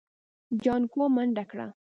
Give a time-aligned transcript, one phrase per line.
[0.63, 1.67] جانکو منډه کړه.